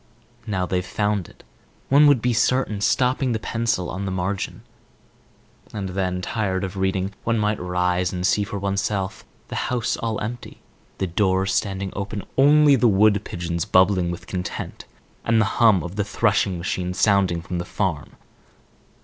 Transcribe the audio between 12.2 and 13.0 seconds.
only the